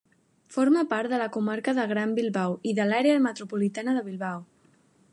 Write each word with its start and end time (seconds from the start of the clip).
Forma 0.53 0.81
part 0.93 1.11
de 1.11 1.19
la 1.23 1.27
comarca 1.35 1.75
del 1.79 1.93
Gran 1.93 2.17
Bilbao 2.21 2.57
i 2.71 2.75
de 2.81 2.91
l'àrea 2.93 3.23
metropolitana 3.29 3.99
de 3.99 4.07
Bilbao. 4.11 4.47